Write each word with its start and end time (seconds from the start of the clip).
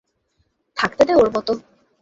থাকতে 0.77 1.03
দে 1.07 1.13
ওর 1.15 1.29
মতো। 1.35 1.53